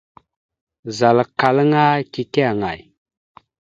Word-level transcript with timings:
Zal 0.97 1.17
akkal 1.23 1.57
aŋa 1.63 1.85
teke 2.13 2.41
aŋay? 2.51 2.79